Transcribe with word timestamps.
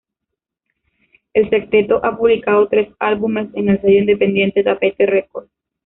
El 1.35 1.51
sexteto 1.51 2.03
ha 2.03 2.17
publicado 2.17 2.67
tres 2.67 2.89
álbumes 2.97 3.49
en 3.53 3.69
el 3.69 3.79
sello 3.81 3.99
independiente 3.99 4.63
Tapete 4.63 5.05
Records. 5.05 5.51